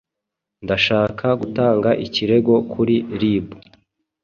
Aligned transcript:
Ndashaka 0.63 1.25
gutanga 1.41 1.89
ikirego 2.05 2.53
kuri 2.71 2.95
rib. 3.19 3.47